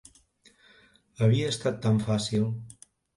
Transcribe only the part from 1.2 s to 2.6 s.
Havia estat tan fàcil.